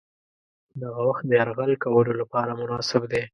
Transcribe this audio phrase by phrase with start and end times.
[0.81, 3.23] دغه وخت د یرغل کولو لپاره مناسب دی.